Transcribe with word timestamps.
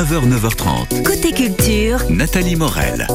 9h, 0.00 0.30
9h30. 0.30 1.02
Côté 1.02 1.30
culture, 1.32 1.98
Nathalie 2.08 2.56
Morel. 2.56 3.06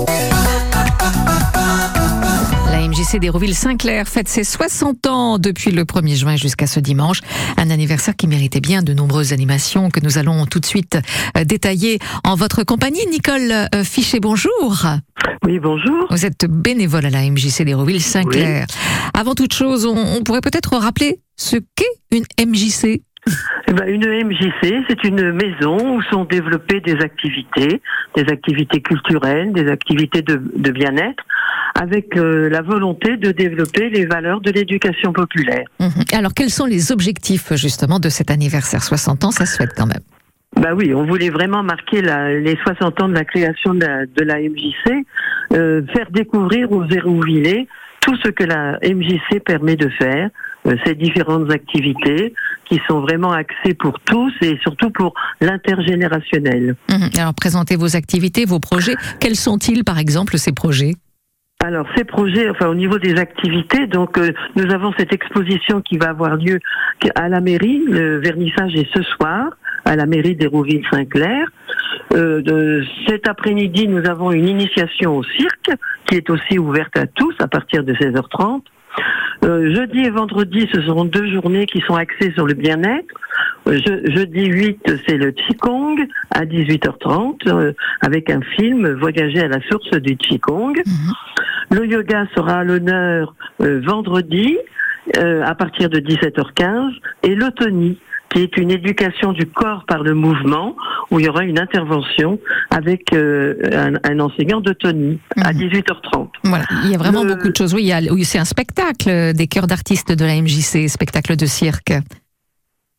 La 2.70 2.88
MJC 2.88 3.18
d'Hérouville-Saint-Clair 3.20 4.08
fête 4.08 4.28
ses 4.28 4.44
60 4.44 5.08
ans 5.08 5.40
depuis 5.40 5.72
le 5.72 5.84
1er 5.84 6.16
juin 6.16 6.36
jusqu'à 6.36 6.68
ce 6.68 6.80
dimanche. 6.80 7.22
Un 7.58 7.72
anniversaire 7.72 8.16
qui 8.16 8.28
méritait 8.28 8.60
bien 8.60 8.84
de 8.84 8.94
nombreuses 8.94 9.34
animations 9.34 9.90
que 9.90 10.00
nous 10.00 10.20
allons 10.20 10.46
tout 10.46 10.60
de 10.60 10.66
suite 10.68 11.00
euh, 11.36 11.44
détailler 11.44 11.98
en 12.24 12.36
votre 12.36 12.64
compagnie. 12.64 13.04
Nicole 13.10 13.52
euh, 13.74 13.84
Fichet, 13.84 14.20
bonjour. 14.20 14.86
Oui, 15.44 15.58
bonjour. 15.58 16.06
Vous 16.12 16.24
êtes 16.24 16.46
bénévole 16.48 17.08
à 17.08 17.10
la 17.10 17.28
MJC 17.28 17.64
d'Hérouville-Saint-Clair. 17.64 18.68
Avant 19.16 19.34
toute 19.34 19.56
chose, 19.56 19.88
on, 19.88 19.98
on 19.98 20.22
pourrait 20.22 20.42
peut-être 20.42 20.78
rappeler 20.78 21.20
ce 21.36 21.56
qu'est 21.56 21.86
une 22.12 22.26
MJC. 22.48 23.02
Eh 23.68 23.74
ben, 23.74 23.88
une 23.88 24.06
MJC, 24.06 24.86
c'est 24.88 25.04
une 25.04 25.32
maison 25.32 25.96
où 25.96 26.02
sont 26.04 26.26
développées 26.26 26.80
des 26.82 26.98
activités, 27.00 27.82
des 28.16 28.32
activités 28.32 28.82
culturelles, 28.82 29.52
des 29.54 29.68
activités 29.70 30.22
de, 30.22 30.40
de 30.56 30.72
bien-être, 30.72 31.24
avec 31.74 32.16
euh, 32.16 32.48
la 32.50 32.62
volonté 32.62 33.18
de 33.18 33.32
développer 33.32 33.90
les 33.90 34.06
valeurs 34.06 34.42
de 34.42 34.52
l'éducation 34.52 35.12
populaire. 35.12 35.66
Mhm. 35.80 35.90
Alors, 36.14 36.34
quels 36.34 36.52
sont 36.52 36.66
les 36.66 36.92
objectifs 36.92 37.54
justement 37.56 38.00
de 38.00 38.10
cet 38.10 38.30
anniversaire? 38.30 38.84
60 38.84 39.24
ans 39.24 39.32
Ça 39.32 39.46
se 39.46 39.58
fête 39.58 39.74
quand 39.76 39.88
même. 39.88 40.04
Bah 40.56 40.74
oui, 40.74 40.94
on 40.94 41.04
voulait 41.04 41.30
vraiment 41.30 41.64
marquer 41.64 42.02
la, 42.02 42.34
les 42.34 42.58
60 42.64 43.02
ans 43.02 43.10
de 43.10 43.14
la 43.14 43.26
création 43.26 43.74
de 43.74 43.86
la, 43.86 44.06
de 44.06 44.24
la 44.24 44.40
MJC, 44.40 45.06
euh, 45.54 45.82
faire 45.94 46.10
découvrir 46.12 46.72
aux 46.72 46.86
Hérouvillais 46.86 47.68
tout 48.00 48.16
ce 48.24 48.30
que 48.30 48.44
la 48.44 48.80
MJC 48.84 49.44
permet 49.44 49.76
de 49.76 49.90
faire, 49.90 50.30
euh, 50.68 50.76
ces 50.86 50.96
différentes 50.96 51.52
activités 51.52 52.34
qui 52.70 52.80
sont 52.88 53.00
vraiment 53.02 53.32
axées 53.32 53.74
pour 53.74 54.00
tous 54.02 54.34
et 54.42 54.58
surtout 54.62 54.90
pour 54.90 55.14
l'intergénérationnel. 55.42 56.76
Mhm. 56.90 57.10
Alors, 57.18 57.34
présentez 57.34 57.76
vos 57.76 57.96
activités, 57.96 58.46
vos 58.46 58.60
projets. 58.60 58.96
Quels 59.20 59.36
sont-ils, 59.36 59.84
par 59.84 60.00
exemple, 60.00 60.38
ces 60.38 60.52
projets? 60.52 60.94
Alors 61.64 61.88
ces 61.96 62.04
projets, 62.04 62.48
enfin 62.50 62.68
au 62.68 62.76
niveau 62.76 63.00
des 63.00 63.16
activités, 63.18 63.88
donc 63.88 64.20
euh, 64.20 64.34
nous 64.56 64.72
avons 64.72 64.94
cette 65.00 65.12
exposition 65.14 65.82
qui 65.82 65.98
va 65.98 66.10
avoir 66.10 66.36
lieu 66.36 66.60
à 67.16 67.28
la 67.30 67.40
mairie. 67.40 67.82
Le 67.88 68.20
vernissage 68.20 68.76
est 68.76 68.88
ce 68.94 69.02
soir 69.02 69.50
à 69.86 69.96
la 69.96 70.06
mairie 70.06 70.36
d'Hérouville-Saint-Clair. 70.36 71.48
Euh, 72.14 72.42
de- 72.44 72.84
cet 73.08 73.28
après-midi, 73.28 73.88
nous 73.88 74.06
avons 74.06 74.32
une 74.32 74.48
initiation 74.48 75.18
au 75.18 75.24
cirque 75.24 75.72
qui 76.08 76.16
est 76.16 76.30
aussi 76.30 76.60
ouverte 76.60 76.96
à 76.98 77.08
tous 77.08 77.34
à 77.40 77.48
partir 77.48 77.84
de 77.84 77.94
16h30. 77.96 78.62
Euh, 79.44 79.74
jeudi 79.76 80.00
et 80.00 80.10
vendredi, 80.10 80.68
ce 80.74 80.82
seront 80.82 81.06
deux 81.06 81.28
journées 81.32 81.66
qui 81.66 81.82
sont 81.82 81.96
axées 81.96 82.32
sur 82.34 82.46
le 82.48 82.54
bien-être. 82.54 83.14
Euh, 83.68 83.80
je- 83.86 84.12
jeudi 84.16 84.46
8, 84.46 84.80
c'est 85.08 85.18
le 85.18 85.32
Qigong 85.32 85.98
à 86.32 86.46
18h30 86.46 87.48
euh, 87.48 87.74
avec 88.02 88.30
un 88.30 88.42
film 88.42 88.88
Voyager 88.94 89.42
à 89.42 89.48
la 89.48 89.62
source 89.70 89.92
du 90.02 90.16
Qigong. 90.18 90.74
Le 91.72 91.86
yoga 91.86 92.26
sera 92.36 92.60
à 92.60 92.64
l'honneur 92.64 93.34
euh, 93.62 93.82
vendredi 93.84 94.58
euh, 95.18 95.44
à 95.44 95.54
partir 95.56 95.90
de 95.90 96.00
17h15 96.00 96.94
et 97.24 97.36
l'autonie 97.36 97.98
qui 98.36 98.42
est 98.42 98.58
une 98.58 98.70
éducation 98.70 99.32
du 99.32 99.46
corps 99.46 99.86
par 99.88 100.04
le 100.04 100.14
mouvement 100.14 100.76
où 101.10 101.20
il 101.22 101.26
y 101.26 101.30
aura 101.30 101.46
une 101.46 101.58
intervention 101.58 102.38
avec 102.70 103.14
euh, 103.14 103.54
un, 103.72 103.94
un 104.04 104.20
enseignant 104.20 104.60
d'autonie 104.60 105.20
à 105.38 105.54
Mhm. 105.54 105.60
18h30. 105.70 106.28
Voilà, 106.44 106.66
il 106.84 106.92
y 106.92 106.96
a 106.96 106.98
vraiment 106.98 107.24
Le- 107.24 107.34
beaucoup 107.36 107.48
de 107.50 107.56
choses. 107.56 107.74
Oui, 107.74 107.84
il 107.84 107.88
y 107.88 107.94
a- 107.94 108.02
oui, 108.12 108.26
c'est 108.26 108.38
un 108.40 108.44
spectacle 108.46 109.08
euh, 109.10 109.32
des 109.32 109.48
chœurs 109.48 109.68
d'artistes 109.68 110.12
de 110.12 110.26
la 110.26 110.36
MJC, 110.36 110.90
spectacle 110.90 111.38
de 111.38 111.46
cirque. 111.46 111.94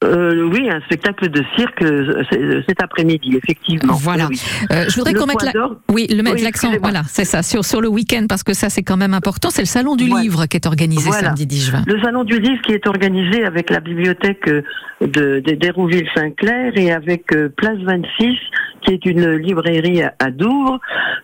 Euh, 0.05 0.43
oui, 0.53 0.69
un 0.69 0.81
spectacle 0.83 1.31
de 1.31 1.43
cirque 1.57 1.81
euh, 1.81 2.23
c- 2.31 2.63
cet 2.69 2.83
après-midi, 2.83 3.35
effectivement. 3.35 3.95
Voilà. 3.95 4.27
Oui. 4.29 4.39
Euh, 4.71 4.85
je 4.91 4.97
voudrais 4.97 5.15
qu'on 5.15 5.25
mette 5.25 5.39
poids 5.39 5.47
la... 5.47 5.53
d'or- 5.53 5.77
oui, 5.91 6.07
le 6.11 6.23
mettre 6.23 6.37
Oui, 6.37 6.43
l'accent. 6.43 6.71
Voilà, 6.83 7.01
c'est 7.09 7.25
ça 7.25 7.43
sur 7.43 7.65
sur 7.65 7.81
le 7.81 7.89
week-end 7.89 8.27
parce 8.29 8.43
que 8.43 8.53
ça 8.53 8.69
c'est 8.69 8.83
quand 8.83 8.99
même 8.99 9.15
important. 9.15 9.49
C'est 9.49 9.63
le 9.63 9.67
salon 9.67 9.97
du 9.97 10.07
Voilà. 10.07 10.23
livre 10.23 10.45
qui 10.47 10.59
est 10.59 10.67
organisé 10.67 11.09
Voilà. 11.09 11.29
samedi 11.29 11.47
10 11.47 11.65
juin. 11.71 11.83
Le 11.87 11.99
salon 12.03 12.25
du 12.25 12.39
livre 12.39 12.61
qui 12.61 12.73
est 12.73 12.87
organisé 12.87 13.47
avec 13.47 13.71
la 13.71 13.81
bibliothèque 13.81 14.47
euh, 14.49 14.63
de 15.01 15.41
d'Hérouville-Saint-Clair 15.41 16.73
et 16.77 16.93
avec 16.93 17.33
euh, 17.35 17.49
Place 17.57 17.79
26 17.79 18.35
qui 18.83 18.93
est 18.93 19.07
une 19.07 19.31
librairie 19.37 20.03
à, 20.03 20.13
à 20.19 20.31
Douvres. 20.31 20.79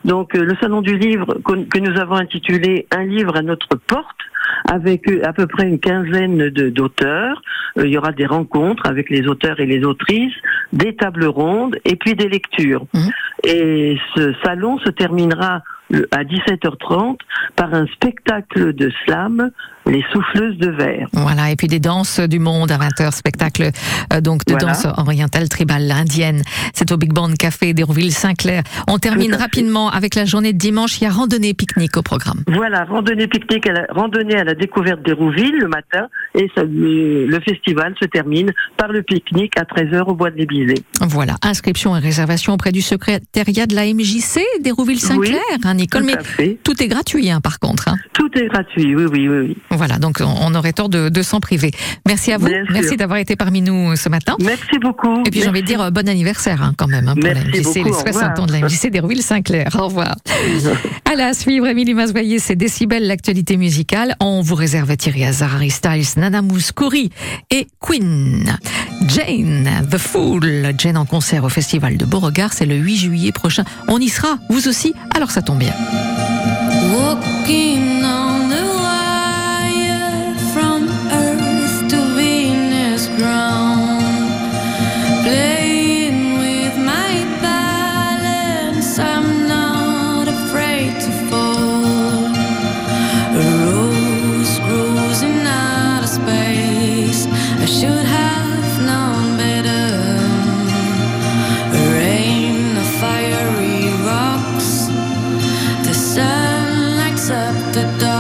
Donc 0.07 0.35
euh, 0.35 0.45
le 0.45 0.57
salon 0.63 0.81
du 0.81 0.97
livre 0.97 1.37
que 1.45 1.79
nous 1.79 2.01
avons 2.01 2.15
intitulé 2.17 2.87
Un 2.91 3.05
livre 3.05 3.37
à 3.37 3.43
notre 3.43 3.69
porte 3.87 4.07
avec 4.71 5.09
euh, 5.09 5.21
à 5.25 5.33
peu 5.33 5.47
près 5.47 5.69
une 5.69 5.79
quinzaine 5.81 6.49
de- 6.51 6.71
d'auteurs. 6.71 7.43
Euh, 7.79 7.87
il 7.87 7.93
y 7.93 7.99
aura 7.99 8.13
des 8.13 8.27
rencontres 8.27 8.87
avec 8.87 9.11
les 9.11 9.27
auteurs 9.27 9.61
et 9.61 9.67
les 9.67 9.85
autrices, 9.85 10.35
des 10.73 10.95
tables 10.95 11.25
rondes 11.27 11.77
et 11.85 11.97
puis 11.97 12.15
des 12.15 12.29
lectures. 12.29 12.87
Mhm. 12.95 13.11
Et 13.45 13.97
ce 14.15 14.33
salon 14.45 14.79
se 14.79 14.91
terminera 14.91 15.63
à 16.11 16.25
17h30 16.25 17.17
par 17.57 17.73
un 17.75 17.87
spectacle 17.87 18.73
de 18.75 18.91
slam, 19.05 19.51
les 19.87 20.05
souffleuses 20.13 20.57
de 20.59 20.69
verre. 20.71 21.09
Voilà, 21.13 21.51
et 21.51 21.57
puis 21.57 21.67
des 21.67 21.81
danses 21.81 22.21
du 22.21 22.39
monde 22.39 22.71
à 22.71 22.79
20h, 22.79 23.11
spectacle 23.13 23.71
euh, 24.13 24.21
donc 24.21 24.45
de 24.47 24.53
Voilà. 24.53 24.69
danse 24.69 24.87
orientale 24.97 25.49
tribale 25.49 25.91
indienne. 25.91 26.43
C'est 26.73 26.93
au 26.93 26.97
Big 26.97 27.13
Band 27.13 27.33
Café 27.37 27.75
d'Hérouville-Saint-Clair. 27.75 28.63
On 28.89 28.99
termine 28.99 29.35
rapidement 29.35 29.91
avec 29.91 30.15
la 30.15 30.25
journée 30.25 30.53
de 30.53 30.59
dimanche. 30.59 31.01
Il 31.01 31.05
y 31.05 31.07
a 31.09 31.11
randonnée 31.11 31.53
pique-nique 31.53 31.97
au 31.97 32.03
programme. 32.03 32.45
Voilà, 32.47 32.85
randonnée 32.85 33.27
pique-nique, 33.27 33.67
à 33.67 33.73
la, 33.73 33.87
randonnée 33.91 34.37
à 34.37 34.45
la 34.45 34.55
découverte 34.55 35.03
d'Hérouville 35.05 35.57
le 35.59 35.69
matin 35.69 36.07
et 36.37 36.49
ça- 36.55 36.63
le, 36.65 37.27
le 37.27 37.41
festival 37.41 37.95
se 38.01 38.07
termine 38.07 38.53
par 38.77 38.89
le 38.93 39.03
pique-nique 39.03 39.57
à 39.59 39.65
13h 39.65 40.05
au 40.09 40.15
bois 40.15 40.31
de 40.31 40.37
l'Ébisé. 40.37 40.75
Voilà, 41.01 41.35
inscription 41.43 41.97
et 41.97 42.01
réservation 42.01 42.53
auprès 42.55 42.71
du 42.71 42.83
secrétariat 42.83 43.67
de 43.67 43.75
la 43.75 43.87
MJC 43.93 44.41
d'Hérouville-Saint-Clair, 44.61 45.41
hein, 45.65 45.75
Nicole. 45.83 46.03
Tout 46.03 46.07
Mais 46.17 46.25
fait. 46.25 46.59
tout 46.65 46.83
est 46.83 46.89
gratuit, 46.89 47.31
hein, 47.31 47.41
par 47.41 47.59
contre. 47.59 47.89
hein. 47.89 47.97
Tout 48.15 48.29
est 48.39 48.47
gratuit, 48.49 48.95
oui, 48.97 49.05
oui, 49.05 49.29
oui. 49.29 49.39
oui. 49.49 49.57
Voilà, 49.71 49.99
donc 49.99 50.19
on- 50.21 50.55
aurait 50.55 50.73
tort 50.73 50.89
de, 50.91 51.09
de 51.09 51.23
s'en 51.23 51.41
priver. 51.41 51.71
Merci 52.07 52.31
à 52.33 52.39
vous. 52.39 52.47
Bien. 52.47 52.63
Merci 52.71 52.97
d'avoir 52.99 53.19
été 53.19 53.37
parmi 53.37 53.63
nous 53.63 53.93
euh, 53.93 53.97
ce 53.97 54.09
matin. 54.11 54.37
Merci 54.41 54.79
beaucoup. 54.81 55.23
Et 55.27 55.31
puis 55.31 55.41
j'ai 55.41 55.49
envie 55.49 55.63
de 55.63 55.67
dire 55.67 55.81
euh, 55.81 55.91
bon 55.91 56.07
anniversaire 56.09 56.63
hein, 56.63 56.75
quand 56.77 56.87
même 56.89 57.09
hein, 57.09 57.15
pour 57.15 57.25
Merci 57.25 57.43
la 57.43 57.51
MJC, 57.51 57.65
beaucoup, 57.65 57.85
les 57.87 57.91
au 57.91 57.95
60 57.95 58.15
revoir. 58.15 58.41
ans 58.41 58.47
de 58.47 58.53
la 58.53 58.61
MJC 58.61 58.91
d'Hérouville-Saint-Clair. 58.91 59.69
Au 59.79 59.85
revoir. 59.87 60.15
à 61.11 61.15
la 61.17 61.33
suivre, 61.35 61.67
Émilie 61.67 61.95
Masvoyer, 61.95 62.39
c'est 62.39 62.55
Décibel, 62.57 63.07
l'actualité 63.07 63.57
musicale. 63.57 64.15
On 64.21 64.43
vous 64.43 64.55
réserve 64.55 64.95
Thierry 64.97 65.25
Hazard, 65.25 65.55
Harry 65.55 65.71
Styles, 65.71 66.05
Nana 66.19 66.43
Mouskouri 66.43 67.11
et 67.51 67.67
Queen. 67.81 68.45
Jane, 69.09 69.69
The 69.91 69.99
Fool. 69.99 70.73
Jane 70.79 70.97
en 70.97 71.07
concert 71.07 71.45
au 71.45 71.49
Festival 71.49 71.97
de 71.97 72.05
Beauregard, 72.05 72.53
c'est 72.53 72.67
le 72.67 72.77
8 72.77 72.97
juillet 72.97 73.33
prochain. 73.33 73.65
On 73.89 73.99
y 73.99 74.09
sera, 74.09 74.39
vous 74.51 74.69
aussi, 74.69 74.95
alors 75.15 75.31
ça 75.31 75.43
tombe 75.43 75.59
bien. 75.59 75.72
Yeah. 75.75 76.32
The 107.73 107.83
dark. 107.99 108.12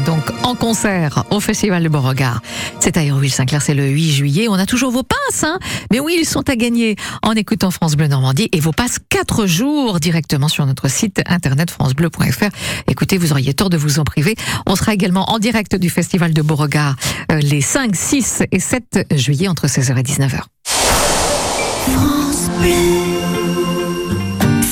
Donc 0.00 0.32
en 0.42 0.54
concert 0.54 1.24
au 1.30 1.40
Festival 1.40 1.82
de 1.82 1.88
Beauregard. 1.88 2.40
C'est 2.80 2.96
à 2.96 3.02
Hérouville-Saint-Clair, 3.02 3.62
c'est 3.62 3.74
le 3.74 3.86
8 3.86 4.12
juillet. 4.12 4.46
On 4.48 4.54
a 4.54 4.66
toujours 4.66 4.90
vos 4.90 5.02
passes, 5.02 5.44
hein 5.44 5.58
Mais 5.90 6.00
oui, 6.00 6.16
ils 6.18 6.26
sont 6.26 6.48
à 6.48 6.56
gagner 6.56 6.96
en 7.22 7.32
écoutant 7.32 7.70
France 7.70 7.94
Bleu 7.94 8.08
Normandie 8.08 8.48
et 8.52 8.60
vos 8.60 8.72
passes 8.72 8.98
4 9.10 9.46
jours 9.46 10.00
directement 10.00 10.48
sur 10.48 10.64
notre 10.66 10.88
site 10.88 11.22
internet 11.26 11.70
francebleu.fr. 11.70 12.48
Écoutez, 12.88 13.18
vous 13.18 13.32
auriez 13.32 13.54
tort 13.54 13.70
de 13.70 13.76
vous 13.76 13.98
en 13.98 14.04
priver. 14.04 14.34
On 14.66 14.76
sera 14.76 14.94
également 14.94 15.30
en 15.30 15.38
direct 15.38 15.76
du 15.76 15.90
Festival 15.90 16.32
de 16.32 16.42
Beauregard 16.42 16.96
euh, 17.30 17.38
les 17.40 17.60
5, 17.60 17.94
6 17.94 18.42
et 18.50 18.60
7 18.60 19.06
juillet 19.14 19.48
entre 19.48 19.66
16h 19.66 19.98
et 19.98 20.02
19h. 20.02 20.42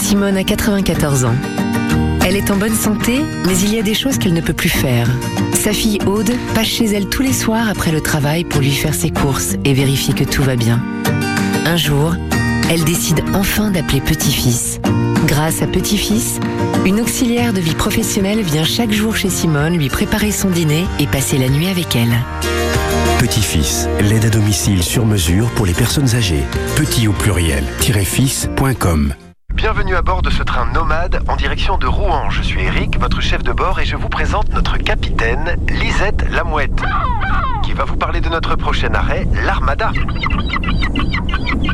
Simone 0.02 0.36
a 0.36 0.44
94 0.44 1.24
ans. 1.24 1.59
Est 2.40 2.50
en 2.50 2.56
bonne 2.56 2.74
santé, 2.74 3.20
mais 3.46 3.58
il 3.58 3.74
y 3.74 3.78
a 3.78 3.82
des 3.82 3.92
choses 3.92 4.16
qu'elle 4.16 4.32
ne 4.32 4.40
peut 4.40 4.54
plus 4.54 4.70
faire. 4.70 5.06
Sa 5.52 5.74
fille 5.74 5.98
Aude 6.06 6.32
passe 6.54 6.68
chez 6.68 6.86
elle 6.86 7.06
tous 7.06 7.22
les 7.22 7.34
soirs 7.34 7.68
après 7.68 7.92
le 7.92 8.00
travail 8.00 8.44
pour 8.44 8.62
lui 8.62 8.70
faire 8.70 8.94
ses 8.94 9.10
courses 9.10 9.56
et 9.62 9.74
vérifier 9.74 10.14
que 10.14 10.24
tout 10.24 10.42
va 10.42 10.56
bien. 10.56 10.82
Un 11.66 11.76
jour, 11.76 12.16
elle 12.70 12.82
décide 12.84 13.22
enfin 13.34 13.70
d'appeler 13.70 14.00
Petit-Fils. 14.00 14.80
Grâce 15.26 15.60
à 15.60 15.66
Petit-Fils, 15.66 16.40
une 16.86 17.02
auxiliaire 17.02 17.52
de 17.52 17.60
vie 17.60 17.74
professionnelle 17.74 18.40
vient 18.40 18.64
chaque 18.64 18.92
jour 18.92 19.14
chez 19.14 19.28
Simone 19.28 19.76
lui 19.76 19.90
préparer 19.90 20.32
son 20.32 20.48
dîner 20.48 20.86
et 20.98 21.06
passer 21.06 21.36
la 21.36 21.50
nuit 21.50 21.68
avec 21.68 21.94
elle. 21.94 22.16
Petit-fils, 23.18 23.86
l'aide 24.00 24.24
à 24.24 24.30
domicile 24.30 24.82
sur 24.82 25.04
mesure 25.04 25.50
pour 25.50 25.66
les 25.66 25.74
personnes 25.74 26.14
âgées. 26.14 26.44
Petit 26.74 27.06
au 27.06 27.12
pluriel, 27.12 27.64
fils.com. 28.02 29.12
Bienvenue 29.60 29.94
à 29.94 30.00
bord 30.00 30.22
de 30.22 30.30
ce 30.30 30.42
train 30.42 30.64
nomade 30.72 31.22
en 31.28 31.36
direction 31.36 31.76
de 31.76 31.86
Rouen. 31.86 32.30
Je 32.30 32.40
suis 32.40 32.62
Eric, 32.62 32.98
votre 32.98 33.20
chef 33.20 33.42
de 33.42 33.52
bord, 33.52 33.78
et 33.78 33.84
je 33.84 33.94
vous 33.94 34.08
présente 34.08 34.48
notre 34.54 34.78
capitaine, 34.78 35.54
Lisette 35.68 36.24
Lamouette, 36.30 36.80
qui 37.62 37.74
va 37.74 37.84
vous 37.84 37.96
parler 37.96 38.22
de 38.22 38.30
notre 38.30 38.56
prochain 38.56 38.94
arrêt, 38.94 39.28
l'Armada. 39.44 39.92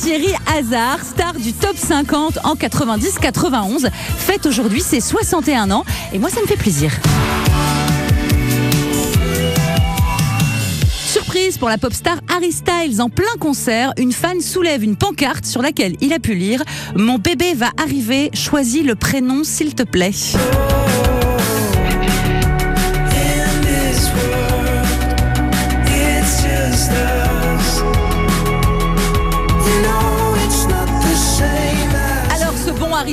Thierry 0.02 0.34
Hazard, 0.52 0.98
star 1.04 1.32
du 1.34 1.52
top 1.52 1.76
50 1.76 2.40
en 2.42 2.56
90-91, 2.56 3.88
fête 3.92 4.46
aujourd'hui 4.46 4.80
ses 4.80 5.00
61 5.00 5.70
ans. 5.70 5.84
Et 6.12 6.18
moi, 6.18 6.28
ça 6.28 6.40
me 6.40 6.46
fait 6.46 6.56
plaisir. 6.56 6.90
Surprise 11.06 11.56
pour 11.56 11.68
la 11.68 11.78
pop 11.78 11.92
star 11.92 12.18
Harry 12.28 12.50
Styles 12.50 13.00
en 13.00 13.10
plein 13.10 13.36
concert, 13.38 13.92
une 13.96 14.10
fan 14.10 14.40
soulève 14.40 14.82
une 14.82 14.96
pancarte 14.96 15.46
sur 15.46 15.62
laquelle 15.62 15.94
il 16.00 16.12
a 16.12 16.18
pu 16.18 16.34
lire 16.34 16.64
Mon 16.96 17.18
bébé 17.18 17.54
va 17.54 17.70
arriver, 17.80 18.30
choisis 18.34 18.82
le 18.82 18.96
prénom 18.96 19.44
s'il 19.44 19.76
te 19.76 19.84
plaît. 19.84 20.10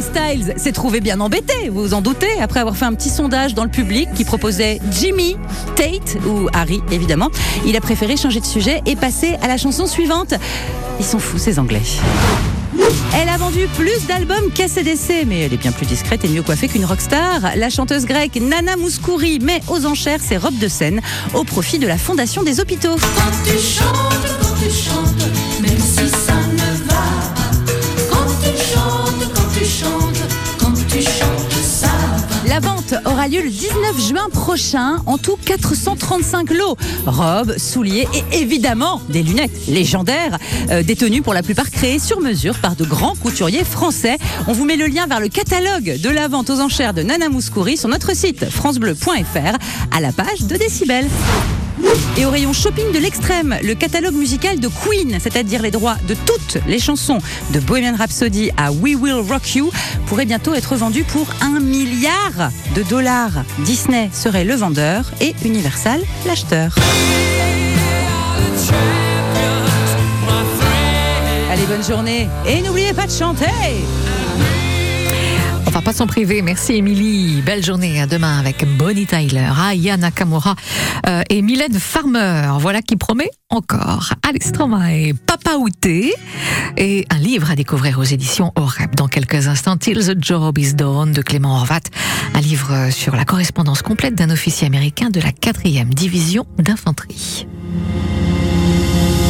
Styles 0.09 0.53
s'est 0.57 0.71
trouvé 0.71 1.01
bien 1.01 1.19
embêté, 1.19 1.69
vous 1.69 1.81
vous 1.81 1.93
en 1.93 2.01
doutez, 2.01 2.39
après 2.41 2.59
avoir 2.59 2.75
fait 2.75 2.85
un 2.85 2.93
petit 2.93 3.09
sondage 3.09 3.53
dans 3.53 3.63
le 3.63 3.69
public 3.69 4.09
qui 4.15 4.23
proposait 4.23 4.79
Jimmy, 4.91 5.37
Tate 5.75 6.17
ou 6.25 6.47
Harry, 6.53 6.81
évidemment. 6.91 7.29
Il 7.65 7.75
a 7.75 7.81
préféré 7.81 8.17
changer 8.17 8.39
de 8.39 8.45
sujet 8.45 8.81
et 8.85 8.95
passer 8.95 9.35
à 9.41 9.47
la 9.47 9.57
chanson 9.57 9.85
suivante. 9.85 10.33
Ils 10.99 11.05
sont 11.05 11.19
fous, 11.19 11.37
ces 11.37 11.59
Anglais. 11.59 11.81
Elle 13.15 13.29
a 13.29 13.37
vendu 13.37 13.67
plus 13.75 14.07
d'albums 14.07 14.51
qu'ACDC, 14.53 15.25
mais 15.27 15.41
elle 15.41 15.53
est 15.53 15.57
bien 15.57 15.71
plus 15.71 15.85
discrète 15.85 16.23
et 16.25 16.27
mieux 16.27 16.43
coiffée 16.43 16.67
qu'une 16.67 16.85
rockstar. 16.85 17.55
La 17.55 17.69
chanteuse 17.69 18.05
grecque 18.05 18.39
Nana 18.41 18.77
Mouskouri 18.77 19.39
met 19.39 19.61
aux 19.67 19.85
enchères 19.85 20.21
ses 20.21 20.37
robes 20.37 20.57
de 20.57 20.67
scène 20.67 21.01
au 21.33 21.43
profit 21.43 21.77
de 21.77 21.87
la 21.87 21.97
Fondation 21.97 22.41
des 22.41 22.59
hôpitaux. 22.59 22.95
Quand 22.95 23.43
tu 23.43 23.57
chantes, 23.59 24.39
quand 24.41 24.55
tu 24.63 24.71
chantes, 24.71 25.28
La 32.49 32.59
vente 32.59 32.95
aura 33.05 33.27
lieu 33.27 33.43
le 33.43 33.49
19 33.49 34.07
juin 34.07 34.27
prochain. 34.33 34.97
En 35.05 35.19
tout, 35.19 35.37
435 35.45 36.49
lots. 36.49 36.75
Robes, 37.05 37.55
souliers 37.59 38.07
et 38.11 38.39
évidemment 38.39 39.01
des 39.09 39.21
lunettes 39.21 39.67
légendaires, 39.67 40.39
euh, 40.71 40.81
détenues 40.81 41.21
pour 41.21 41.35
la 41.35 41.43
plupart 41.43 41.69
créées 41.69 41.99
sur 41.99 42.19
mesure 42.19 42.57
par 42.57 42.75
de 42.75 42.85
grands 42.85 43.13
couturiers 43.13 43.63
français. 43.63 44.17
On 44.47 44.53
vous 44.53 44.65
met 44.65 44.77
le 44.77 44.87
lien 44.87 45.05
vers 45.05 45.19
le 45.19 45.29
catalogue 45.29 46.01
de 46.01 46.09
la 46.09 46.27
vente 46.27 46.49
aux 46.49 46.59
enchères 46.59 46.95
de 46.95 47.03
Nana 47.03 47.29
Mouskouri 47.29 47.77
sur 47.77 47.87
notre 47.87 48.15
site 48.15 48.49
francebleu.fr 48.49 49.95
à 49.95 50.01
la 50.01 50.11
page 50.11 50.41
de 50.41 50.57
Décibel. 50.57 51.05
Et 52.17 52.25
au 52.25 52.29
rayon 52.29 52.53
shopping 52.53 52.91
de 52.91 52.99
l'extrême, 52.99 53.57
le 53.63 53.73
catalogue 53.75 54.13
musical 54.13 54.59
de 54.59 54.67
Queen, 54.67 55.17
c'est-à-dire 55.19 55.61
les 55.61 55.71
droits 55.71 55.97
de 56.07 56.15
toutes 56.25 56.57
les 56.67 56.79
chansons 56.79 57.19
de 57.51 57.59
Bohemian 57.59 57.95
Rhapsody 57.95 58.51
à 58.57 58.71
We 58.71 58.95
Will 58.95 59.21
Rock 59.29 59.55
You, 59.55 59.71
pourrait 60.07 60.25
bientôt 60.25 60.53
être 60.53 60.75
vendu 60.75 61.03
pour 61.03 61.27
un 61.41 61.59
milliard 61.59 62.51
de 62.75 62.83
dollars. 62.83 63.43
Disney 63.59 64.09
serait 64.13 64.43
le 64.43 64.55
vendeur 64.55 65.05
et 65.21 65.33
Universal 65.45 66.01
l'acheteur. 66.27 66.75
Allez, 71.51 71.65
bonne 71.65 71.83
journée 71.83 72.27
et 72.45 72.61
n'oubliez 72.61 72.93
pas 72.93 73.07
de 73.07 73.11
chanter 73.11 73.45
On 75.69 75.71
va 75.71 75.81
pas 75.83 75.93
s'en 75.93 76.07
priver. 76.07 76.41
Merci 76.41 76.73
Émilie. 76.73 77.43
Belle 77.43 77.63
journée. 77.63 78.01
À 78.01 78.07
demain 78.07 78.39
avec 78.39 78.65
Bonnie 78.79 79.05
Tyler, 79.05 79.47
Aya 79.55 79.97
Nakamura 79.97 80.55
euh, 81.07 81.21
et 81.29 81.43
Mylène 81.43 81.77
Farmer. 81.77 82.53
Voilà 82.57 82.81
qui 82.81 82.95
promet 82.95 83.29
encore. 83.51 84.13
Alex 84.27 84.47
Stromae, 84.47 85.13
Papa 85.27 85.57
Outé 85.57 86.11
et 86.75 87.05
un 87.11 87.19
livre 87.19 87.51
à 87.51 87.55
découvrir 87.55 87.99
aux 87.99 88.03
éditions 88.03 88.51
Oreb. 88.55 88.95
Dans 88.95 89.07
quelques 89.07 89.47
instants, 89.47 89.77
Till 89.77 89.99
the 89.99 90.15
Job 90.19 90.57
is 90.57 90.73
Done 90.73 91.11
de 91.11 91.21
Clément 91.21 91.55
Horvat. 91.57 91.81
Un 92.33 92.41
livre 92.41 92.89
sur 92.89 93.15
la 93.15 93.23
correspondance 93.23 93.83
complète 93.83 94.15
d'un 94.15 94.31
officier 94.31 94.65
américain 94.65 95.11
de 95.11 95.21
la 95.21 95.29
4e 95.29 95.89
division 95.89 96.47
d'infanterie. 96.57 97.45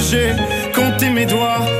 j'ai 0.00 0.32
compté 0.74 1.10
mes 1.10 1.26
doigts. 1.26 1.79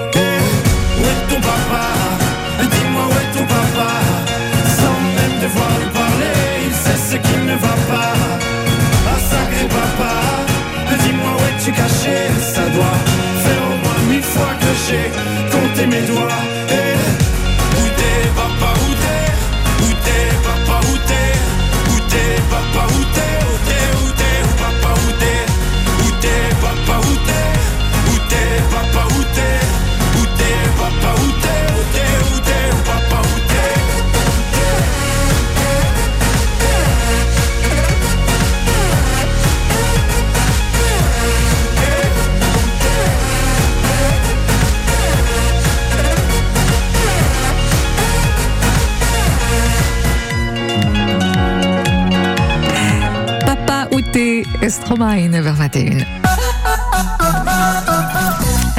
Stromae, 54.90 55.28
9h21. 55.28 56.04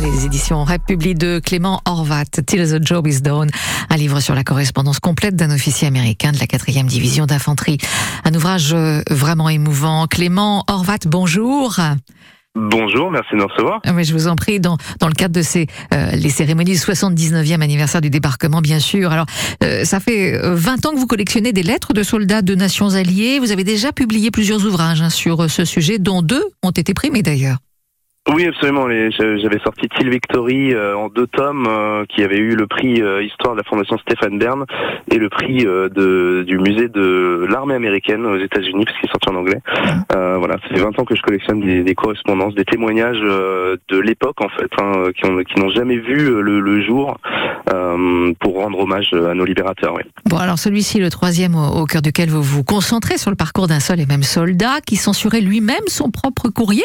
Les 0.01 0.25
éditions 0.25 0.65
République 0.65 1.17
de 1.17 1.39
Clément 1.39 1.81
Horvat, 1.85 2.25
Till 2.25 2.67
the 2.67 2.85
Job 2.85 3.07
is 3.07 3.21
Done, 3.21 3.49
un 3.89 3.95
livre 3.95 4.19
sur 4.19 4.35
la 4.35 4.43
correspondance 4.43 4.99
complète 4.99 5.37
d'un 5.37 5.51
officier 5.51 5.87
américain 5.87 6.33
de 6.33 6.39
la 6.39 6.47
4e 6.47 6.85
division 6.85 7.27
d'infanterie. 7.27 7.77
Un 8.25 8.35
ouvrage 8.35 8.73
euh, 8.73 9.01
vraiment 9.09 9.47
émouvant. 9.47 10.05
Clément 10.07 10.65
Horvat, 10.67 10.97
bonjour. 11.05 11.79
Bonjour, 12.53 13.11
merci 13.11 13.29
de 13.31 13.37
nous 13.37 13.47
recevoir. 13.47 13.79
Ah, 13.85 14.03
je 14.03 14.11
vous 14.11 14.27
en 14.27 14.35
prie, 14.35 14.59
dans, 14.59 14.75
dans 14.99 15.07
le 15.07 15.13
cadre 15.13 15.33
de 15.33 15.41
ces 15.41 15.67
euh, 15.93 16.11
les 16.11 16.29
cérémonies 16.29 16.73
du 16.73 16.77
79e 16.77 17.61
anniversaire 17.61 18.01
du 18.01 18.09
débarquement, 18.09 18.59
bien 18.59 18.79
sûr. 18.79 19.11
Alors, 19.11 19.25
euh, 19.63 19.85
ça 19.85 20.01
fait 20.01 20.33
euh, 20.33 20.53
20 20.55 20.85
ans 20.85 20.91
que 20.91 20.97
vous 20.97 21.07
collectionnez 21.07 21.53
des 21.53 21.63
lettres 21.63 21.93
de 21.93 22.03
soldats 22.03 22.41
de 22.41 22.53
nations 22.53 22.93
alliées. 22.95 23.39
Vous 23.39 23.53
avez 23.53 23.63
déjà 23.63 23.93
publié 23.93 24.31
plusieurs 24.31 24.65
ouvrages 24.65 25.01
hein, 25.01 25.09
sur 25.09 25.43
euh, 25.43 25.47
ce 25.47 25.63
sujet, 25.63 25.97
dont 25.97 26.21
deux 26.21 26.43
ont 26.61 26.71
été 26.71 26.93
primés 26.93 27.23
d'ailleurs. 27.23 27.57
Oui, 28.29 28.45
absolument. 28.45 28.87
J'avais 28.87 29.59
sorti 29.63 29.89
Till 29.97 30.09
Victory 30.11 30.73
euh, 30.75 30.95
en 30.95 31.09
deux 31.09 31.25
tomes, 31.25 31.65
euh, 31.67 32.05
qui 32.07 32.23
avait 32.23 32.37
eu 32.37 32.55
le 32.55 32.67
prix 32.67 33.01
euh, 33.01 33.23
Histoire 33.23 33.53
de 33.55 33.57
la 33.57 33.63
Fondation 33.63 33.97
Stéphane 33.97 34.37
Bern 34.37 34.63
et 35.11 35.17
le 35.17 35.27
prix 35.27 35.63
de, 35.65 36.43
du 36.47 36.59
musée 36.59 36.87
de 36.87 37.47
l'armée 37.49 37.73
américaine 37.73 38.23
aux 38.27 38.37
États-Unis, 38.37 38.85
parce 38.85 38.95
qu'il 38.99 39.09
est 39.09 39.11
sorti 39.11 39.29
en 39.29 39.35
anglais. 39.35 39.59
Euh, 40.15 40.37
voilà, 40.37 40.57
ça 40.61 40.67
fait 40.69 40.79
20 40.81 40.99
ans 40.99 41.03
que 41.03 41.15
je 41.15 41.21
collectionne 41.23 41.61
des, 41.61 41.83
des 41.83 41.95
correspondances, 41.95 42.53
des 42.53 42.63
témoignages 42.63 43.19
de 43.19 43.99
l'époque 43.99 44.39
en 44.41 44.49
fait, 44.49 44.69
hein, 44.79 45.09
qui 45.17 45.25
ont- 45.25 45.41
qui 45.43 45.59
n'ont 45.59 45.71
jamais 45.71 45.97
vu 45.97 46.17
le, 46.41 46.59
le 46.59 46.81
jour, 46.85 47.17
euh, 47.73 48.31
pour 48.39 48.53
rendre 48.61 48.79
hommage 48.79 49.09
à 49.13 49.33
nos 49.33 49.45
libérateurs. 49.45 49.95
Oui. 49.95 50.03
Bon, 50.29 50.37
alors 50.37 50.59
celui-ci, 50.59 50.99
le 50.99 51.09
troisième, 51.09 51.55
au, 51.55 51.81
au 51.81 51.85
cœur 51.85 52.03
duquel 52.03 52.29
vous 52.29 52.43
vous 52.43 52.63
concentrez 52.63 53.17
sur 53.17 53.31
le 53.31 53.35
parcours 53.35 53.67
d'un 53.67 53.79
seul 53.79 53.99
et 53.99 54.05
même 54.05 54.23
soldat 54.23 54.79
qui 54.85 54.95
censurait 54.95 55.41
lui-même 55.41 55.87
son 55.87 56.11
propre 56.11 56.49
courrier? 56.49 56.83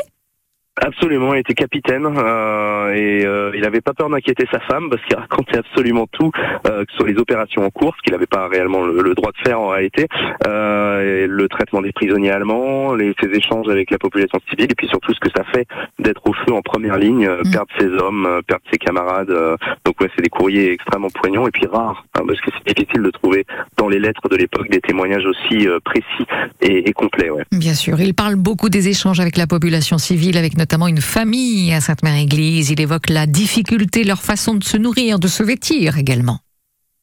Absolument, 0.78 1.33
il 1.35 1.40
était 1.40 1.54
capitaine 1.54 2.04
euh, 2.06 2.92
et 2.92 3.25
euh, 3.25 3.50
il 3.54 3.62
n'avait 3.62 3.80
pas 3.80 3.95
peur 3.95 4.11
d'inquiéter 4.11 4.45
sa 4.52 4.61
femme 4.61 4.90
parce 4.90 5.02
qu'il 5.04 5.16
racontait 5.16 5.56
absolument 5.59 6.06
tout, 6.12 6.30
euh, 6.68 6.85
que 6.85 6.92
ce 6.92 6.99
soit 6.99 7.09
les 7.09 7.16
opérations 7.18 7.64
en 7.64 7.71
cours, 7.71 7.95
ce 7.97 8.02
qu'il 8.02 8.12
n'avait 8.12 8.26
pas 8.26 8.47
réellement 8.47 8.85
le, 8.85 9.00
le 9.00 9.14
droit 9.14 9.33
de 9.33 9.38
faire 9.49 9.59
en 9.59 9.68
réalité, 9.68 10.06
euh, 10.47 11.25
et 11.25 11.26
le 11.26 11.49
traitement 11.49 11.80
des 11.80 11.92
prisonniers 11.92 12.30
allemands, 12.30 12.95
les, 12.95 13.14
ses 13.23 13.30
échanges 13.30 13.68
avec 13.71 13.90
la 13.90 13.99
population 13.99 14.38
civile 14.50 14.66
et 14.71 14.75
puis 14.75 14.87
surtout 14.88 15.14
ce 15.14 15.21
que 15.21 15.30
ça 15.35 15.45
fait 15.45 15.66
d'être 15.99 16.21
au 16.28 16.35
feu 16.35 16.52
en 16.52 16.61
première 16.62 16.99
ligne, 16.99 17.26
euh, 17.26 17.42
Mm. 17.45 17.50
perdre 17.52 17.73
ses 17.78 17.87
hommes, 17.87 18.26
euh, 18.26 18.40
perdre 18.47 18.64
ses 18.71 18.78
camarades. 18.78 19.30
euh, 19.30 19.56
donc 19.85 19.99
ouais, 20.00 20.11
c'est 20.14 20.23
des 20.23 20.28
courriers 20.28 20.73
extrêmement 20.73 21.09
poignants 21.11 21.47
et 21.47 21.50
puis 21.50 21.66
rares 21.66 22.04
hein, 22.18 22.23
parce 22.26 22.40
que 22.40 22.50
c'est 22.66 22.75
difficile 22.75 23.02
de 23.02 23.11
trouver 23.11 23.47
dans 23.78 23.88
les 23.88 23.99
lettres 23.99 24.28
de 24.28 24.37
l'époque 24.37 24.68
des 24.71 24.80
témoignages 24.80 25.25
aussi 25.25 25.66
euh, 25.68 25.78
précis 25.85 26.26
et, 26.61 26.88
et 26.88 26.92
complets. 26.92 27.30
Ouais. 27.30 27.45
Bien 27.52 27.75
sûr, 27.75 27.99
il 28.00 28.14
parle 28.14 28.37
beaucoup 28.37 28.68
des 28.68 28.88
échanges 28.88 29.21
avec 29.21 29.37
la 29.37 29.47
population 29.47 29.97
civile, 29.99 30.37
avec 30.37 30.56
notamment 30.66 30.88
une 30.88 31.00
famille 31.00 31.73
à 31.73 31.80
Sainte-Mère-Église. 31.80 32.70
Il 32.70 32.80
évoque 32.80 33.08
la 33.08 33.28
difficulté, 33.28 34.02
leur 34.02 34.20
façon 34.20 34.54
de 34.54 34.64
se 34.64 34.76
nourrir, 34.76 35.20
de 35.20 35.28
se 35.28 35.44
vêtir 35.44 35.96
également. 35.96 36.40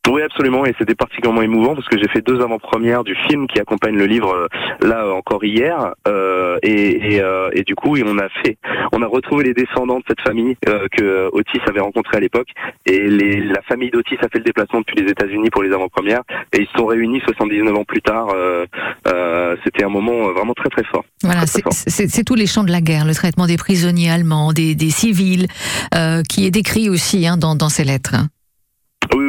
Oui, 0.10 0.22
absolument, 0.22 0.66
et 0.66 0.76
c'était 0.78 0.96
particulièrement 0.96 1.42
émouvant 1.44 1.76
parce 1.76 1.88
que 1.88 1.98
j'ai 1.98 2.10
fait 2.10 2.20
deux 2.20 2.42
avant-premières 2.42 3.06
du 3.06 3.16
film 3.30 3.48
qui 3.48 3.60
accompagne 3.62 3.96
le 3.96 4.06
livre 4.06 4.34
euh, 4.36 4.48
là 4.86 5.06
euh, 5.06 5.14
encore 5.14 5.44
hier, 5.46 5.94
euh, 6.10 6.58
et, 6.62 7.14
et, 7.16 7.22
euh, 7.22 7.50
et 7.54 7.64
du 7.64 7.74
coup, 7.74 7.96
on 7.98 8.18
a 8.20 8.28
fait, 8.44 8.58
on 8.92 9.02
a 9.02 9.08
retrouvé 9.08 9.46
les 9.46 9.54
descendants 9.54 10.00
de 10.00 10.04
cette 10.06 10.20
famille 10.20 10.58
euh, 10.68 10.88
que 10.92 11.30
Otis 11.32 11.62
avait 11.68 11.80
rencontré 11.80 12.18
à 12.18 12.20
l'époque, 12.20 12.50
et 12.86 13.08
les, 13.10 13.40
la 13.40 13.62
famille 13.62 13.92
d'Otis 13.92 14.18
a 14.20 14.28
fait 14.28 14.40
le 14.40 14.44
déplacement 14.44 14.82
depuis 14.82 15.02
les 15.02 15.10
États-Unis 15.10 15.50
pour 15.50 15.64
les 15.64 15.72
avant-premières, 15.74 16.22
et 16.52 16.60
ils 16.62 16.68
se 16.68 16.74
sont 16.78 16.86
réunis 16.86 17.22
79 17.26 17.74
ans 17.74 17.86
plus 17.86 18.02
tard. 18.02 18.28
euh, 18.36 18.66
euh, 19.08 19.56
c'était 19.64 19.86
un 19.86 19.90
moment 19.90 20.34
vraiment 20.34 20.54
très 20.54 20.70
très 20.70 20.84
fort. 20.84 21.06
Voilà, 21.24 21.46
c'est- 21.48 22.24
tous 22.26 22.36
les 22.36 22.46
champs 22.48 22.64
de 22.66 22.72
la 22.72 22.82
guerre, 22.82 23.06
le 23.06 23.14
traitement 23.14 23.48
des 23.48 23.58
prisonniers 23.58 24.10
allemands, 24.12 24.52
des, 24.52 24.76
des 24.76 24.90
civils, 24.90 25.48
euh, 25.96 26.24
qui 26.28 26.46
est 26.46 26.52
décrit 26.52 26.90
aussi 26.90 27.26
hein, 27.26 27.38
dans, 27.38 27.56
dans 27.56 27.70
ces 27.70 27.86
lettres. 27.86 28.16
hein. 28.16 28.28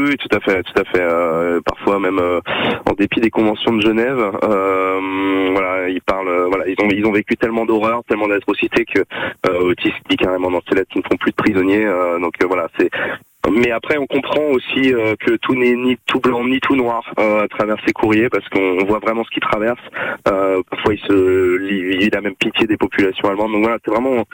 Oui, 0.04 0.16
tout 0.18 0.36
à 0.36 0.40
fait, 0.40 0.62
tout 0.62 0.80
à 0.80 0.84
fait. 0.84 1.00
Euh, 1.00 1.60
parfois 1.64 1.98
même 1.98 2.18
euh, 2.18 2.40
en 2.86 2.92
dépit 2.92 3.20
des 3.20 3.30
conventions 3.30 3.72
de 3.72 3.80
Genève, 3.80 4.18
euh, 4.42 5.50
voilà, 5.52 5.88
ils 5.88 6.02
parlent, 6.02 6.28
euh, 6.28 6.46
voilà, 6.48 6.64
ils 6.68 6.76
ont 6.84 6.88
ils 6.90 7.06
ont 7.06 7.12
vécu 7.12 7.36
tellement 7.36 7.64
d'horreurs, 7.64 8.02
tellement 8.06 8.28
d'atrocités 8.28 8.84
que 8.84 9.00
euh, 9.48 9.70
Otis 9.70 9.94
dit 10.10 10.16
carrément 10.16 10.50
dans 10.50 10.60
ses 10.68 10.74
lettres 10.74 10.90
qu'ils 10.90 11.00
ne 11.02 11.08
font 11.08 11.16
plus 11.16 11.30
de 11.30 11.36
prisonniers. 11.36 11.86
euh, 11.86 12.18
donc 12.18 12.34
euh, 12.42 12.46
voilà, 12.46 12.68
c'est. 12.78 12.90
Mais 13.50 13.70
après, 13.70 13.98
on 13.98 14.06
comprend 14.06 14.42
aussi 14.52 14.92
euh, 14.92 15.14
que 15.20 15.36
tout 15.36 15.54
n'est 15.54 15.76
ni 15.76 15.96
tout 16.06 16.18
blanc 16.18 16.44
ni 16.44 16.60
tout 16.60 16.76
noir 16.76 17.02
euh, 17.18 17.44
à 17.44 17.48
travers 17.48 17.76
ces 17.86 17.92
courriers, 17.92 18.28
parce 18.28 18.48
qu'on 18.48 18.84
voit 18.84 19.00
vraiment 19.00 19.22
ce 19.24 19.30
qu'ils 19.30 19.42
traversent. 19.42 19.90
Euh, 20.28 20.62
parfois, 20.70 20.94
il 20.94 21.00
se, 21.00 21.70
il 22.04 22.16
a 22.16 22.20
même 22.22 22.36
pitié 22.36 22.66
des 22.66 22.76
populations 22.78 23.28
allemandes. 23.28 23.52
Donc 23.52 23.62
voilà, 23.62 23.78
c'est 23.84 23.90
vraiment 23.90 24.24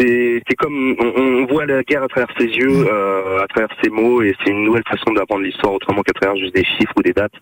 c'est 0.00 0.56
comme 0.56 0.96
on, 0.98 1.20
on 1.20 1.46
voit 1.46 1.66
la 1.66 1.82
guerre 1.82 2.02
à 2.02 2.08
travers 2.08 2.28
ses 2.38 2.46
yeux, 2.46 2.86
euh, 2.86 3.42
à 3.42 3.46
travers 3.48 3.68
ses 3.82 3.90
mots, 3.90 4.22
et 4.22 4.34
c'est 4.42 4.50
une 4.50 4.64
nouvelle 4.64 4.82
façon 4.88 5.12
d'apprendre 5.12 5.42
l'histoire 5.42 5.74
autrement 5.74 6.02
qu'à 6.02 6.12
travers 6.12 6.36
juste 6.36 6.54
des 6.54 6.64
chiffres 6.64 6.92
ou 6.96 7.02
des 7.02 7.12
dates. 7.12 7.32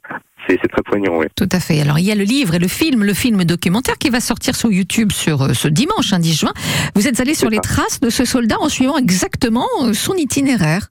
C'est 0.46 0.58
c'est 0.62 0.68
très 0.68 0.82
poignant, 0.82 1.18
oui. 1.18 1.26
Tout 1.36 1.48
à 1.52 1.60
fait. 1.60 1.80
Alors, 1.80 1.98
il 1.98 2.04
y 2.04 2.12
a 2.12 2.14
le 2.14 2.24
livre 2.24 2.54
et 2.54 2.58
le 2.58 2.68
film, 2.68 3.04
le 3.04 3.14
film 3.14 3.44
documentaire 3.44 3.98
qui 3.98 4.10
va 4.10 4.20
sortir 4.20 4.56
sur 4.56 4.72
YouTube 4.72 5.12
sur 5.12 5.42
euh, 5.42 5.52
ce 5.52 5.68
dimanche, 5.68 6.12
hein, 6.12 6.18
10 6.18 6.38
juin. 6.40 6.52
Vous 6.94 7.06
êtes 7.06 7.20
allé 7.20 7.34
sur 7.34 7.50
les 7.50 7.58
traces 7.58 8.00
de 8.00 8.10
ce 8.10 8.24
soldat 8.24 8.56
en 8.60 8.68
suivant 8.68 8.96
exactement 8.96 9.66
euh, 9.82 9.92
son 9.92 10.14
itinéraire. 10.14 10.88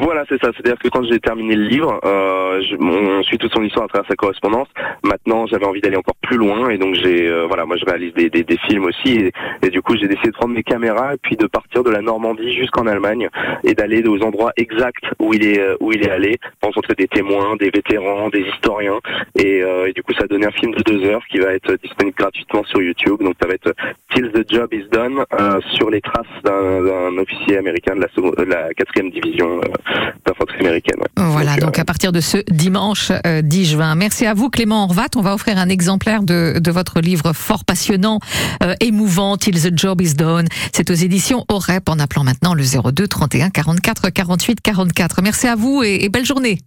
Voilà, 0.00 0.24
c'est 0.28 0.40
ça. 0.40 0.50
C'est-à-dire 0.54 0.78
que 0.78 0.88
quand 0.88 1.04
j'ai 1.04 1.20
terminé 1.20 1.54
le 1.54 1.64
livre, 1.64 2.00
euh, 2.04 2.62
je, 2.62 2.76
on 2.76 3.22
suit 3.24 3.38
toute 3.38 3.52
son 3.52 3.62
histoire 3.62 3.84
à 3.84 3.88
travers 3.88 4.08
sa 4.08 4.16
correspondance. 4.16 4.68
Maintenant, 5.04 5.46
j'avais 5.46 5.66
envie 5.66 5.80
d'aller 5.80 5.96
encore 5.96 6.16
plus 6.22 6.36
loin, 6.36 6.70
et 6.70 6.78
donc 6.78 6.94
j'ai, 6.94 7.28
euh, 7.28 7.46
voilà, 7.46 7.66
moi 7.66 7.76
je 7.76 7.84
réalise 7.84 8.14
des, 8.14 8.30
des, 8.30 8.42
des 8.42 8.56
films 8.68 8.84
aussi, 8.84 9.30
et, 9.62 9.70
du 9.70 9.82
coup 9.82 9.96
j'ai 9.96 10.08
décidé 10.08 10.28
de 10.28 10.34
prendre 10.34 10.54
mes 10.54 10.62
caméras 10.62 11.14
et 11.14 11.16
puis 11.18 11.36
de 11.36 11.46
partir 11.46 11.82
de 11.82 11.90
la 11.90 12.00
Normandie 12.00 12.52
jusqu'en 12.52 12.86
Allemagne 12.86 13.28
et 13.64 13.74
d'aller 13.74 14.06
aux 14.06 14.22
endroits 14.22 14.52
exacts 14.56 15.04
où 15.18 15.34
il 15.34 15.44
est 15.44 15.60
euh, 15.60 15.76
où 15.80 15.92
il 15.92 16.02
est 16.02 16.10
allé, 16.10 16.38
rencontrer 16.62 16.94
des 16.94 17.08
témoins, 17.08 17.56
des 17.56 17.70
vétérans, 17.70 18.28
des 18.28 18.44
historiens, 18.54 18.98
et, 19.38 19.62
euh, 19.62 19.88
et 19.88 19.92
du 19.92 20.02
coup 20.02 20.12
ça 20.14 20.24
a 20.24 20.26
donné 20.26 20.46
un 20.46 20.52
film 20.52 20.72
de 20.74 20.82
deux 20.82 21.04
heures 21.04 21.24
qui 21.30 21.38
va 21.38 21.52
être 21.52 21.74
disponible 21.82 22.16
gratuitement 22.16 22.64
sur 22.64 22.80
YouTube. 22.80 23.18
Donc 23.20 23.34
ça 23.40 23.48
va 23.48 23.54
être 23.54 23.74
Till 24.14 24.30
the 24.32 24.44
Job 24.50 24.72
is 24.72 24.84
Done 24.90 25.24
euh, 25.38 25.60
sur 25.74 25.90
les 25.90 26.00
traces 26.00 26.26
d'un 26.44 27.18
officier 27.18 27.58
américain 27.58 27.94
de 27.96 28.00
la, 28.00 28.44
de 28.44 28.50
la 28.50 28.74
quatrième 28.74 29.10
division 29.10 29.60
euh, 29.90 30.32
américaine. 30.60 30.96
ouais. 31.00 31.06
Voilà, 31.16 31.52
Donc, 31.52 31.60
donc 31.60 31.78
euh, 31.78 31.82
à 31.82 31.84
partir 31.84 32.12
de 32.12 32.20
ce 32.20 32.38
dimanche 32.50 33.10
euh, 33.26 33.42
10 33.42 33.70
juin. 33.72 33.94
Merci 33.94 34.26
à 34.26 34.34
vous 34.34 34.50
Clément 34.50 34.84
Horvat. 34.84 35.08
On 35.16 35.20
va 35.22 35.34
offrir 35.34 35.58
un 35.58 35.68
exemplaire 35.68 36.22
de, 36.22 36.58
de 36.58 36.70
votre 36.70 37.00
livre 37.00 37.32
fort 37.32 37.64
passionnant, 37.64 38.18
euh, 38.62 38.74
émouvant, 38.80 39.36
Till 39.36 39.60
the 39.60 39.76
Job 39.78 40.00
is 40.00 40.14
Done. 40.14 40.46
C'est 40.72 40.90
aux 40.90 40.94
éditions 40.94 41.44
OREP 41.48 41.88
en 41.88 41.98
appelant 41.98 42.24
maintenant 42.24 42.54
le 42.54 42.62
02 42.64 43.06
31 43.08 43.50
44 43.50 44.10
48 44.10 44.60
44. 44.60 45.22
Merci 45.22 45.48
à 45.48 45.56
vous 45.56 45.82
et, 45.82 46.04
et 46.04 46.08
belle 46.08 46.26
journée. 46.26 46.58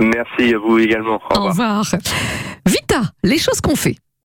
Merci 0.00 0.54
à 0.54 0.58
vous 0.58 0.78
également. 0.78 1.20
Au 1.30 1.38
Au 1.38 1.44
revoir. 1.48 1.80
revoir. 1.84 2.00
Vita, 2.66 3.02
les 3.22 3.38
choses 3.38 3.60
qu'on 3.60 3.76
fait. 3.76 3.96